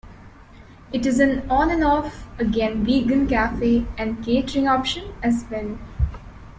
[0.91, 5.77] It is an on-and-off again vegan cafe and catering operation as well.